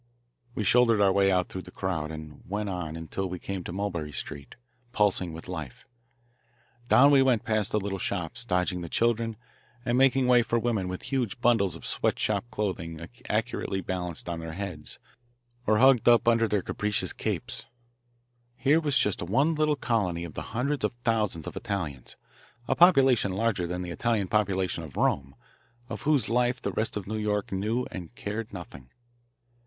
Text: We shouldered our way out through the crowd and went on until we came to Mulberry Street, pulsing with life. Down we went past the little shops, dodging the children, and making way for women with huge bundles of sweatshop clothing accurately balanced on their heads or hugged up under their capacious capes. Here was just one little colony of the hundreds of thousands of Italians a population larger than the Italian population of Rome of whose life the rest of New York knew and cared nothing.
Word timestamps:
We 0.55 0.63
shouldered 0.63 0.99
our 0.99 1.11
way 1.11 1.31
out 1.31 1.47
through 1.49 1.61
the 1.61 1.69
crowd 1.69 2.09
and 2.09 2.41
went 2.49 2.69
on 2.69 2.95
until 2.95 3.27
we 3.29 3.37
came 3.37 3.63
to 3.65 3.71
Mulberry 3.71 4.11
Street, 4.11 4.55
pulsing 4.93 5.31
with 5.31 5.47
life. 5.47 5.85
Down 6.89 7.11
we 7.11 7.21
went 7.21 7.43
past 7.45 7.71
the 7.71 7.79
little 7.79 7.99
shops, 7.99 8.43
dodging 8.43 8.81
the 8.81 8.89
children, 8.89 9.37
and 9.85 9.99
making 9.99 10.25
way 10.25 10.41
for 10.41 10.57
women 10.57 10.87
with 10.87 11.03
huge 11.03 11.39
bundles 11.39 11.75
of 11.75 11.85
sweatshop 11.85 12.49
clothing 12.49 13.07
accurately 13.29 13.79
balanced 13.79 14.27
on 14.27 14.39
their 14.39 14.53
heads 14.53 14.97
or 15.67 15.77
hugged 15.77 16.09
up 16.09 16.27
under 16.27 16.47
their 16.47 16.63
capacious 16.63 17.13
capes. 17.13 17.65
Here 18.55 18.79
was 18.81 18.97
just 18.97 19.21
one 19.21 19.53
little 19.53 19.75
colony 19.75 20.23
of 20.23 20.33
the 20.33 20.41
hundreds 20.57 20.83
of 20.83 20.93
thousands 21.03 21.45
of 21.45 21.55
Italians 21.55 22.15
a 22.67 22.75
population 22.75 23.33
larger 23.33 23.67
than 23.67 23.83
the 23.83 23.91
Italian 23.91 24.27
population 24.29 24.83
of 24.83 24.97
Rome 24.97 25.35
of 25.89 26.01
whose 26.01 26.27
life 26.27 26.59
the 26.59 26.71
rest 26.71 26.97
of 26.97 27.05
New 27.05 27.19
York 27.19 27.51
knew 27.51 27.85
and 27.91 28.15
cared 28.15 28.51
nothing. 28.51 28.89